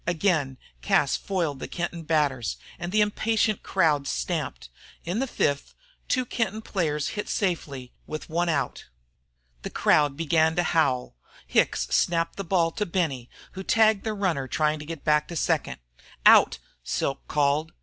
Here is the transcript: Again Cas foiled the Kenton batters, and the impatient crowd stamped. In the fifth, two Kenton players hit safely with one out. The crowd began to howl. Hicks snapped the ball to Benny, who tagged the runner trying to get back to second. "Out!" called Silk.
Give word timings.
Again 0.07 0.57
Cas 0.81 1.15
foiled 1.15 1.59
the 1.59 1.67
Kenton 1.67 2.01
batters, 2.01 2.57
and 2.79 2.91
the 2.91 3.01
impatient 3.01 3.61
crowd 3.61 4.07
stamped. 4.07 4.67
In 5.05 5.19
the 5.19 5.27
fifth, 5.27 5.75
two 6.07 6.25
Kenton 6.25 6.63
players 6.63 7.09
hit 7.09 7.29
safely 7.29 7.93
with 8.07 8.27
one 8.27 8.49
out. 8.49 8.85
The 9.61 9.69
crowd 9.69 10.17
began 10.17 10.55
to 10.55 10.63
howl. 10.63 11.15
Hicks 11.45 11.85
snapped 11.91 12.35
the 12.37 12.43
ball 12.43 12.71
to 12.71 12.85
Benny, 12.87 13.29
who 13.51 13.61
tagged 13.61 14.03
the 14.03 14.15
runner 14.15 14.47
trying 14.47 14.79
to 14.79 14.85
get 14.87 15.03
back 15.03 15.27
to 15.27 15.35
second. 15.35 15.77
"Out!" 16.25 16.57
called 17.27 17.67
Silk. 17.69 17.75